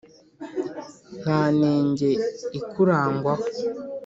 nta 1.19 1.41
nenge 1.59 2.09
ikurangwaho! 2.59 3.45